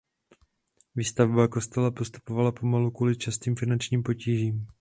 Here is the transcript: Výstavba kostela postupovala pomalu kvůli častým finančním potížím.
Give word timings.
Výstavba 0.95 1.47
kostela 1.47 1.91
postupovala 1.91 2.51
pomalu 2.51 2.91
kvůli 2.91 3.17
častým 3.17 3.55
finančním 3.55 4.03
potížím. 4.03 4.67